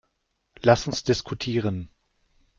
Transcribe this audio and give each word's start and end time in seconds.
Lass 0.63 0.87
uns 0.87 1.03
diskutieren. 1.03 1.91